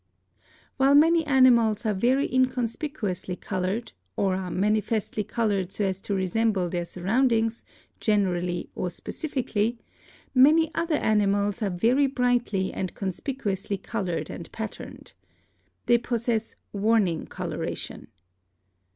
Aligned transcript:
While 0.77 0.95
many 0.95 1.23
animals 1.27 1.85
are 1.85 1.93
very 1.93 2.25
inconspicuously 2.25 3.35
colored, 3.35 3.91
or 4.15 4.33
are 4.33 4.49
manifestly 4.49 5.23
colored 5.23 5.71
so 5.71 5.85
as 5.85 6.01
to 6.01 6.15
resemble 6.15 6.69
their 6.69 6.85
surround 6.85 7.31
ings, 7.31 7.63
generally 7.99 8.71
or 8.73 8.89
specifically, 8.89 9.77
many 10.33 10.73
other 10.73 10.95
animals 10.95 11.61
are 11.61 11.69
very 11.69 12.07
brightly 12.07 12.73
and 12.73 12.95
conspicuously 12.95 13.77
colored 13.77 14.31
and 14.31 14.51
patterned. 14.51 15.13
They 15.85 15.99
possess 15.99 16.55
warning 16.73 17.27
coloration. 17.27 18.07